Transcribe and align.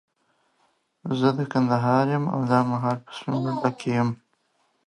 زه 1.19 1.29
د 1.37 1.39
کندهار 1.51 2.05
يم، 2.15 2.25
او 2.33 2.39
دا 2.51 2.59
مهال 2.71 2.97
په 3.05 3.11
سپين 3.17 3.35
بولدک 3.43 3.73
کي 3.81 3.89
يم. 3.97 4.09